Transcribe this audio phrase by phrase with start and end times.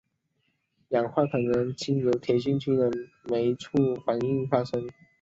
[0.89, 2.89] 氧化可能经由铁细菌的
[3.25, 4.89] 酶促反应发生。